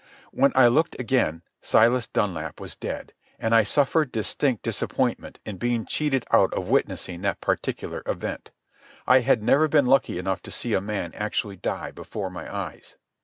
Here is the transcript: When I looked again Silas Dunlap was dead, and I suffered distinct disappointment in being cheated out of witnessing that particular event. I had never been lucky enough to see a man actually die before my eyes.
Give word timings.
When 0.31 0.51
I 0.55 0.67
looked 0.67 0.99
again 0.99 1.43
Silas 1.61 2.07
Dunlap 2.07 2.59
was 2.59 2.75
dead, 2.75 3.13
and 3.37 3.53
I 3.53 3.61
suffered 3.61 4.11
distinct 4.11 4.63
disappointment 4.63 5.37
in 5.45 5.57
being 5.57 5.85
cheated 5.85 6.25
out 6.31 6.51
of 6.55 6.69
witnessing 6.69 7.21
that 7.21 7.39
particular 7.39 8.01
event. 8.07 8.49
I 9.05 9.19
had 9.19 9.43
never 9.43 9.67
been 9.67 9.85
lucky 9.85 10.17
enough 10.17 10.41
to 10.41 10.49
see 10.51 10.73
a 10.73 10.81
man 10.81 11.13
actually 11.13 11.57
die 11.57 11.91
before 11.91 12.31
my 12.31 12.51
eyes. 12.51 12.95